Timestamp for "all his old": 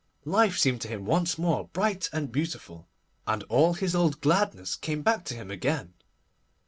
3.43-4.19